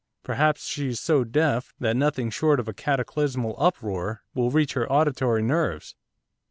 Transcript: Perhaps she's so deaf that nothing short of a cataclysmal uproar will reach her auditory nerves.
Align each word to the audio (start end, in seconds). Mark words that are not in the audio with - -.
Perhaps 0.23 0.65
she's 0.65 0.99
so 0.99 1.23
deaf 1.23 1.75
that 1.79 1.95
nothing 1.95 2.31
short 2.31 2.59
of 2.59 2.67
a 2.67 2.73
cataclysmal 2.73 3.53
uproar 3.59 4.23
will 4.33 4.49
reach 4.49 4.73
her 4.73 4.91
auditory 4.91 5.43
nerves. 5.43 5.93